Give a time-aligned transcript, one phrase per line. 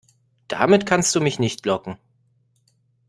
[0.47, 1.95] Damit kannst du mich nicht locken.